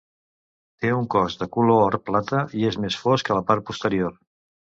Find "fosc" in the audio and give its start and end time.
3.03-3.31